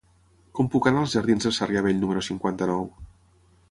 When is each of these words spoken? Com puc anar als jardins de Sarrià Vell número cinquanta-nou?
Com 0.59 0.69
puc 0.75 0.87
anar 0.93 1.03
als 1.03 1.13
jardins 1.19 1.47
de 1.49 1.53
Sarrià 1.59 1.87
Vell 1.91 2.03
número 2.07 2.27
cinquanta-nou? 2.33 2.87